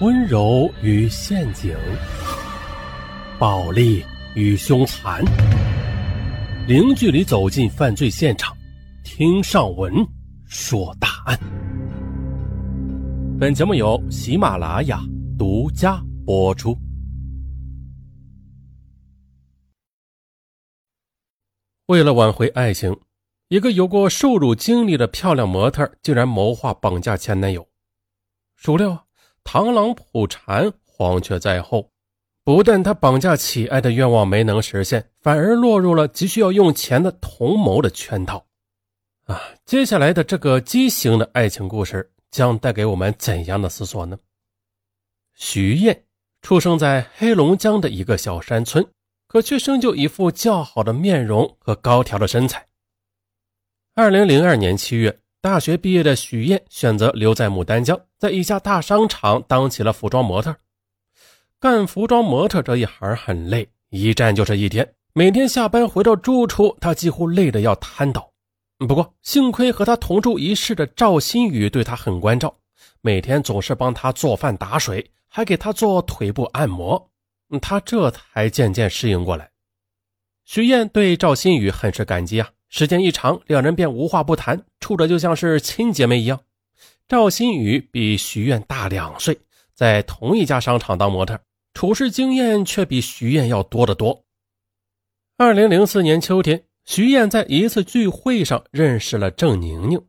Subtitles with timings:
[0.00, 1.76] 温柔与陷阱，
[3.38, 4.02] 暴力
[4.34, 5.22] 与凶残，
[6.66, 8.56] 零距离走进犯罪现场，
[9.04, 9.92] 听上文
[10.46, 11.38] 说大案。
[13.38, 15.02] 本节目由喜马拉雅
[15.38, 16.74] 独家播出。
[21.88, 22.98] 为了挽回爱情，
[23.48, 27.68] 一个有过受辱经历的漂亮模特竟然谋划绑架前男友。
[28.56, 29.09] 孰料。
[29.44, 31.90] 螳螂捕蝉，黄雀在后。
[32.44, 38.46] 不但他绑架乞爱的愿望没能实现，反而落入了急需要用钱的同谋的圈套。
[39.26, 44.18] 啊，接下来的这个畸形的爱情故事将带给我们怎样的思索呢？
[45.34, 46.04] 徐燕
[46.42, 48.84] 出生在黑龙江的一个小山村，
[49.26, 52.66] 可却生就一副较好的面容和高挑的身材。
[53.94, 55.20] 二零零二年七月。
[55.42, 60.54] 大学毕业的许燕选择留在牡丹江，在一家大商场当起了服装模特。
[61.58, 64.86] 干服装模特这一行很累，一站就是一天。
[65.14, 68.30] 每天下班回到住处，她几乎累得要瘫倒。
[68.86, 72.54] 不过幸亏和她同住一室的赵新宇对她很关照，
[73.00, 77.10] 每天总是帮她做饭打水，还给她做腿部按摩。
[77.62, 79.50] 她这才渐渐适应过来。
[80.44, 82.50] 许燕对赵新宇很是感激啊。
[82.68, 86.38] 时间一长，两人便无话不谈，处的就像是亲姐妹一样。
[87.10, 89.36] 赵新宇比徐燕大两岁，
[89.74, 91.40] 在同一家商场当模特，
[91.74, 94.24] 处事经验却比徐燕要多得多。
[95.36, 100.00] 二零零四年秋天，徐燕在一次聚会上认识了郑宁宁。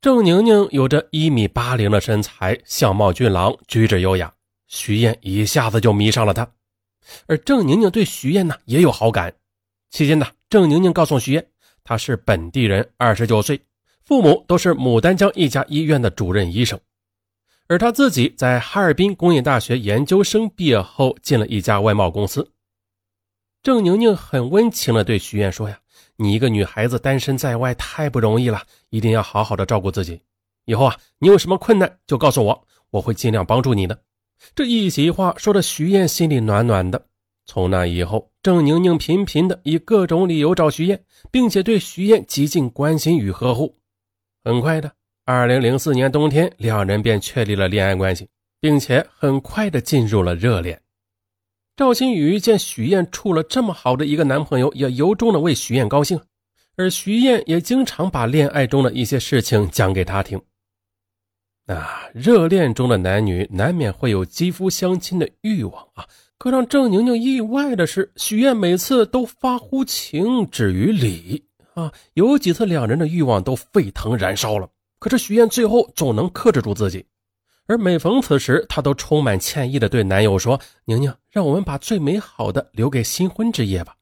[0.00, 4.34] 郑宁宁有着一米八零的身材，相貌俊朗，举止优雅，
[4.66, 6.50] 徐燕一下子就迷上了她。
[7.28, 9.32] 而郑宁宁对徐燕呢也有好感。
[9.90, 11.46] 期间呢，郑宁宁告诉徐燕。
[11.84, 13.60] 他是本地人，二十九岁，
[14.10, 16.80] 父母都是牡丹江一家医院的主任医生，
[17.68, 22.50] 而他自己在哈尔滨工业大学研究生毕业后进了一家外贸公司。
[23.62, 25.78] 郑宁宁很温情地对徐燕说：“呀，
[26.16, 30.20] 你一个女孩子单身在外太不容易了，一定要好好的照顾自己。
[30.64, 33.96] 以后啊，你有什么困难就告诉我，我会尽量帮助你的。”
[34.56, 37.00] 这一席话说的徐燕心里暖暖的。
[37.46, 43.76] 从那以后，郑宁宁频频的以各种理由找徐燕，并且对徐燕极尽关心与呵护。
[44.42, 44.90] 很快的，
[45.24, 48.28] 二零零四年冬天，两人便确立了恋爱关系，
[48.60, 50.80] 并且很快的进入了热恋。
[51.76, 56.20] 赵新宇见许燕处了这么好的一个男朋友，也由衷的为许燕高兴，
[56.76, 60.40] 而徐燕也经常把恋爱中的一些事情讲给他听。
[61.66, 66.06] 啊，热恋中的男女难免会有肌肤相亲的欲望啊。
[66.36, 71.44] 可让郑宁宁意外的是，许燕每次都发乎情，止于礼
[71.80, 71.92] 啊。
[72.14, 74.68] 有几次，两人的欲望都沸腾燃烧了。
[74.98, 77.06] 可是许燕最后总能克制住自己，
[77.66, 83.96] 而每逢此时，她都充满歉意的对男友说：“宁宁，让我们把最美好的留给新婚之夜吧。”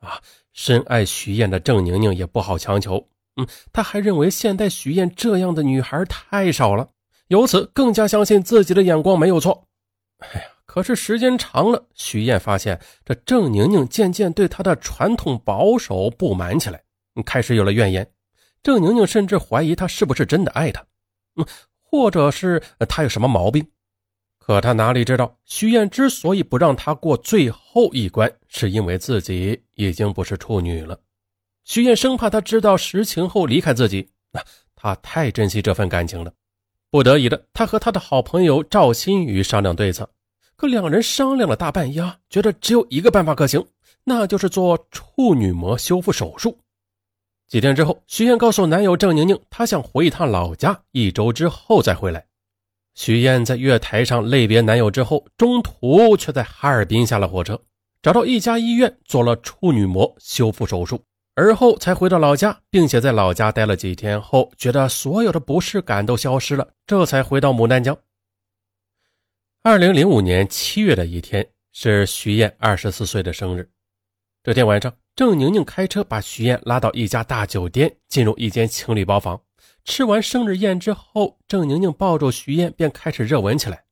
[0.00, 0.20] 啊，
[0.52, 3.08] 深爱许燕的郑宁宁也不好强求。
[3.36, 6.88] 嗯，他还认为现代许燕这样的女孩太少了，
[7.28, 9.68] 由此更加相信自己的眼光没有错。
[10.18, 10.46] 哎呀。
[10.68, 16.82] 可是时间长了，许燕发现这郑宁宁渐渐对她的传统保守不满起来，
[17.22, 18.10] 开始有了怨言。
[18.62, 20.84] 郑宁宁甚至怀疑他是不是真的爱她，
[21.36, 21.46] 嗯，
[21.82, 23.66] 或者是他有什么毛病。
[24.38, 30.98] 可他哪里知道，徐燕之所以不让他过最后一关，是因为自己已经不是处女了。
[31.64, 34.42] 徐燕生怕他知道实情后离开自己，那
[34.74, 36.32] 他太珍惜这份感情了。
[36.90, 40.08] 不得已的，他和他的好朋友赵新宇商量对策。
[40.56, 43.64] 可两人商量了大半夜，觉得只有一个办法可行，
[44.02, 46.58] 那就是做处女膜修复手术。
[47.48, 52.26] 几天之后，徐燕告诉男友郑宁宁，她想回一趟老家，一周之后再回来。
[52.94, 57.58] 徐燕在月台上泪别男友之后，中途却在哈尔滨下了火车，
[58.02, 61.00] 找到一家医院做了处女膜修复手术，
[61.36, 67.96] 而后才回到老家，并且在老家待了几天后，觉得所有的不适感都消失了，这才回到牡丹江。
[69.62, 73.70] 二零零五年七月的一天是徐燕二十四岁的生日。
[74.42, 79.42] 这天晚上，郑宁宁开车把徐燕拉到一家大酒店，进入一间情侣包房。
[79.82, 83.84] 吃完生日宴之后，郑宁宁抱住徐燕便开始热吻起来。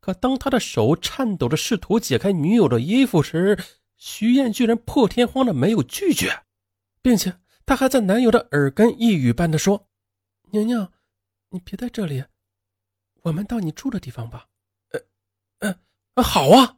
[0.00, 3.62] 可当他的手颤抖着试图解开女友的衣服时，
[3.98, 6.44] 徐燕居然破天荒的没有拒绝，
[7.02, 9.86] 并且她还在男友的耳根一语般的说
[10.52, 10.88] ：“宁宁，
[11.50, 12.24] 你别在这里，
[13.24, 14.46] 我们到你住的地方吧。”
[16.24, 16.75] 好啊！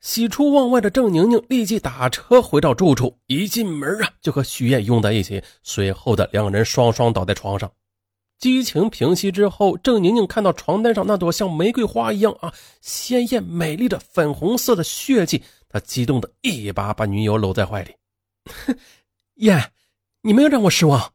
[0.00, 5.42] 喜出望外的郑宁宁立即打车回到住处，一进门啊，就和徐燕拥在一起。
[5.62, 7.70] 随后的两人双双倒在床上。
[8.38, 12.50] 激情平息之后，郑宁宁看到床单上那朵像玫瑰花一样啊
[12.80, 17.94] 鲜艳美丽的粉红色的血迹，她激动的一把把女友搂在怀里。
[19.36, 19.72] 燕，
[20.22, 21.12] 你没有让我失望，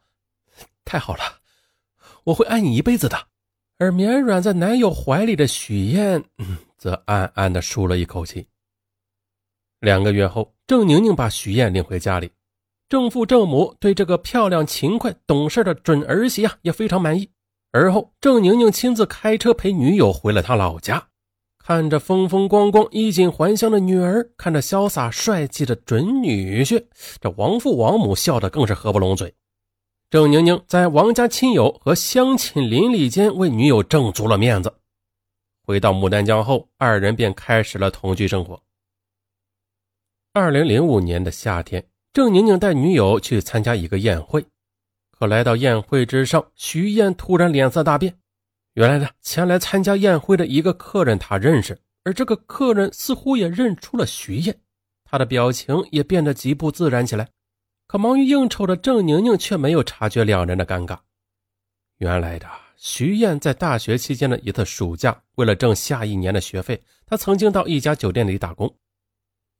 [0.84, 1.40] 太好了，
[2.26, 3.28] 我会爱你一辈子的。
[3.78, 6.24] 而绵软在男友怀里的许燕，
[6.78, 8.48] 则暗暗的舒了一口气。
[9.86, 12.32] 两个月后，郑宁宁把许燕领回家里。
[12.90, 17.30] 郑父郑母对这个漂亮、勤快、懂事的准儿媳啊也非常满意。
[17.72, 21.10] 而后，郑宁宁亲自开车陪女友回了他老家，
[21.60, 26.84] 看着风风光光、衣锦还乡的女儿，看着潇洒帅气的准女婿，
[27.22, 29.36] 这王父王母笑得更是合不拢嘴。
[30.10, 34.74] 郑宁宁在王家亲友和乡亲邻里间为女友挣足了面子。
[35.64, 38.60] 回到牡丹江后，二人便开始了同居生活。
[40.38, 41.82] 二零零五年的夏天。
[42.12, 44.46] 郑宁宁带女友去参加一个宴会，
[45.10, 48.14] 可来到宴会之上，徐燕突然脸色大变。
[48.74, 54.54] 原来呢，前来参加宴会的一个客人他认识，而这个客人似乎也认出了徐燕，
[55.06, 57.30] 他的表情也变得极不自然起来。
[57.88, 61.00] 可忙于应酬的郑宁宁却没有察觉两人的尴尬。
[62.00, 62.46] 原来的
[62.76, 68.74] 徐燕在大学期间的一次暑假，为了挣下一年的学费，她曾经到一家酒店里打工。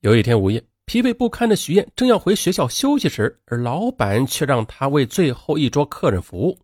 [0.02, 0.64] 有一天午夜。
[0.88, 6.60] 疲惫不堪的徐燕正要回学校休息时，而老板却让他为最后一桌客人服务。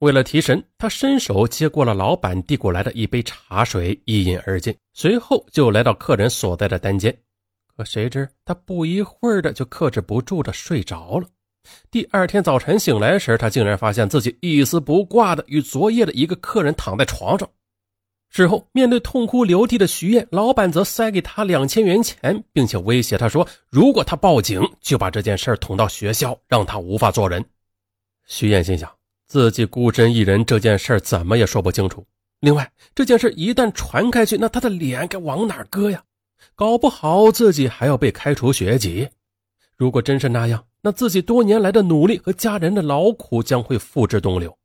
[0.00, 4.76] 为了提神，他伸手接过了老板递过来的一杯茶水，一饮而尽。
[4.94, 7.16] 随后就来到客人所在的单间。
[7.76, 11.28] 可谁知他不一会儿的就克制不住的睡着了。
[11.88, 17.48] 第二天早晨醒来时，他竟然发现自己一丝不挂的与昨夜的一个客人躺在床上。
[18.34, 27.44] 事后，面对痛哭流涕的徐燕，老板则塞给他两千元钱，并且威胁他说：“如果他报警，就把这件事捅到学校，让他无法做人。”
[28.26, 28.90] 徐燕心想，
[29.26, 32.02] 自己孤身一人，这件事怎么也说不清楚。
[32.40, 36.02] 另外，这件事一旦传开去，那他的脸该往哪搁呀？
[36.54, 39.10] 搞不好自己还要被开除学籍。
[39.76, 44.56] 如果真是那样，那自己多年来的努力和家人的劳苦将会付之东流。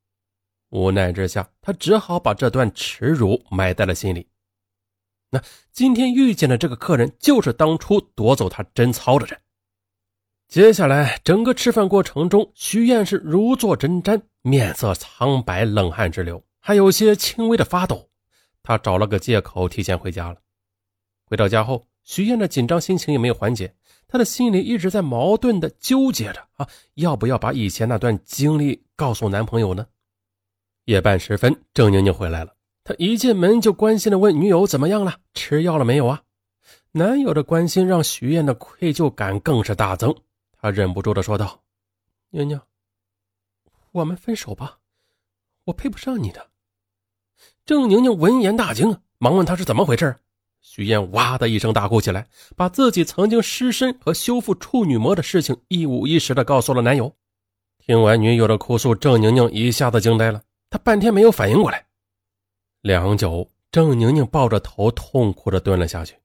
[0.69, 4.27] 无奈之下，他只好把这段耻辱埋在了心里。
[5.29, 5.41] 那
[5.71, 9.39] 今天遇见的这个客人，就是当初夺走他贞操的人。
[10.47, 18.09] 接下来，整个吃饭过程中，徐燕是如坐针毡，面色苍白，冷汗直流，还有些轻微的发抖。
[18.63, 20.37] 他找了个借口提前回家了。
[21.25, 23.75] 回到家后，徐燕的紧张心情也没有缓解，
[24.07, 29.85] 他的心里一直在矛盾的纠结着啊，要不要把以前那段经历告诉男朋友呢？
[30.87, 32.53] 夜半时分，郑宁宁回来了。
[32.85, 36.21] 她一进门就关心的问女友怎么样了，吃药了没有啊？
[36.93, 40.15] 男友的关心让徐燕的愧疚感更是大增。
[40.61, 41.61] 她忍不住的说道
[42.31, 42.57] ：“宁宁，
[43.91, 44.77] 我们分手吧，
[45.65, 46.47] 我配不上你的。”
[47.65, 50.15] 郑宁宁闻言大惊，忙问他是怎么回事。
[50.61, 52.25] 徐燕哇的一声大哭起来，
[52.55, 57.13] 把自己曾经失身和修复处女膜的事情一五一十的告诉了男友。
[57.77, 60.41] 听完女友的哭诉，郑宁宁一下子惊呆了。
[60.77, 61.87] 半天没有反应过来，
[62.81, 66.15] 良久，郑宁宁抱着头痛苦的蹲了下去。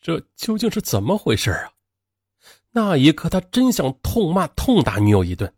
[0.00, 1.72] 这究竟是怎么回事啊？
[2.70, 5.52] 那一刻，他真想痛骂、痛打女友一顿，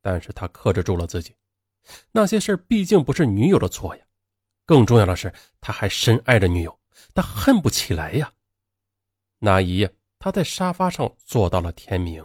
[0.00, 1.34] 但是他克制住了自己。
[2.10, 4.04] 那些事毕竟不是女友的错呀。
[4.64, 6.78] 更重要的是，他还深爱着女友，
[7.14, 8.32] 他恨不起来呀。
[9.38, 12.24] 那一夜，他在沙发上坐到了天明。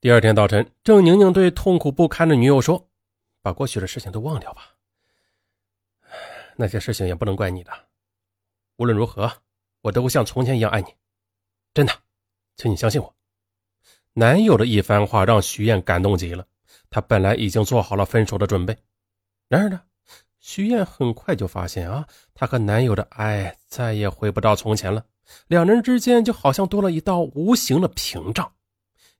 [0.00, 2.90] 第二天早晨，郑宁宁对痛苦不堪的女友说。
[3.44, 4.70] 把过去的事情都忘掉吧，
[6.56, 7.70] 那些事情也不能怪你的。
[8.76, 9.30] 无论如何，
[9.82, 10.88] 我都会像从前一样爱你，
[11.74, 11.92] 真的，
[12.56, 13.14] 请你相信我。
[14.14, 16.46] 男友的一番话让徐燕感动极了，
[16.88, 18.74] 她本来已经做好了分手的准备，
[19.46, 19.82] 然而呢，
[20.40, 25.04] 徐燕很快就发现啊，她和男友的爱再也回不到从前了，
[25.48, 28.50] 两人之间就好像多了一道无形的屏障。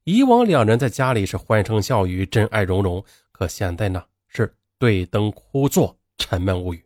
[0.05, 4.03] 以往两人在家里是欢声笑语、真爱融融，可现在呢？
[4.35, 6.85] 是对灯枯坐，沉闷无语，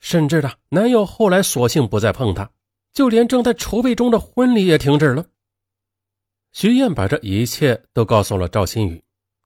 [0.00, 2.50] 甚至的男友后来索性不再碰她，
[2.92, 5.24] 就连正在筹备中的婚礼也停止了。
[6.52, 9.02] 徐燕把这一切都告诉了赵新宇，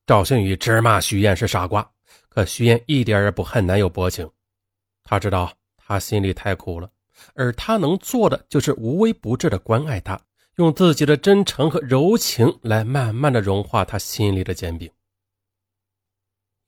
[0.07, 1.89] 赵新宇直骂徐燕是傻瓜，
[2.29, 4.29] 可徐燕一点也不恨男友薄情，
[5.05, 6.91] 她知道他心里太苦了，
[7.35, 10.21] 而她能做的就是无微不至的关爱他，
[10.57, 14.91] 用自己的真诚和柔情来慢慢的融化他心里的坚冰。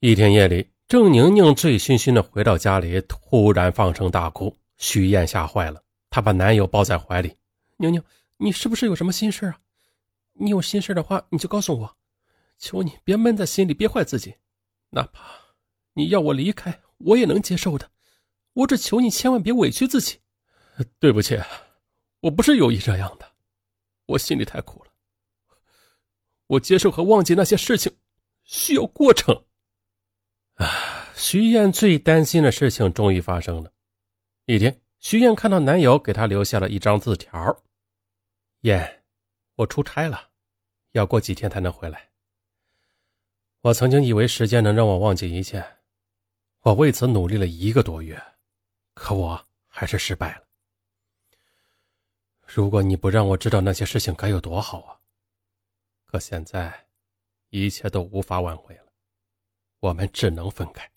[0.01, 4.57] 一天夜里，郑宁宁醉醺醺的回到家里，突然放声大哭。
[4.77, 7.37] 徐燕吓坏了，她把男友抱在怀里
[7.79, 8.01] ：“宁宁，
[8.37, 9.59] 你是不是有什么心事啊？
[10.35, 11.97] 你有心事的话，你就告诉我，
[12.59, 14.37] 求你别闷在心里，憋坏自己。
[14.91, 15.21] 哪怕
[15.95, 17.91] 你要我离开，我也能接受的。
[18.53, 20.21] 我只求你千万别委屈自己。
[21.01, 21.37] 对不起，
[22.21, 23.29] 我不是有意这样的，
[24.07, 24.91] 我心里太苦了。
[26.47, 27.93] 我接受和忘记那些事情，
[28.45, 29.45] 需要过程。
[30.59, 33.73] 啊，徐燕最担心的事情终于发生了。
[34.47, 37.63] 一天，徐燕看到男友给她留下了一张字条
[38.63, 39.05] ：“燕，
[39.55, 40.31] 我出差了，
[40.93, 42.09] 要过几天才能回来。
[43.61, 45.65] 我曾经以为时间能让我忘记一切，
[46.61, 48.21] 我为此努力了一个多月，
[48.95, 50.45] 可我还是失败了。
[52.45, 54.99] 如果你不让我知道那些事情，该有多好啊！
[56.07, 56.87] 可现在，
[57.51, 58.88] 一切都无法挽回了，
[59.81, 60.91] 我们只能分开。”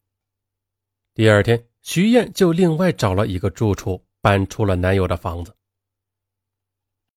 [1.15, 1.67] 第二天。
[1.83, 5.55] 徐燕就另外找了一个住处，搬出了男友的房子。